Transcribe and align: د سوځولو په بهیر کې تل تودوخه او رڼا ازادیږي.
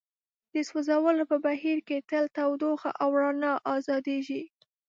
د 0.53 0.55
سوځولو 0.69 1.23
په 1.31 1.37
بهیر 1.45 1.77
کې 1.87 1.97
تل 2.09 2.25
تودوخه 2.37 2.91
او 3.03 3.09
رڼا 3.21 3.53
ازادیږي. 3.75 4.41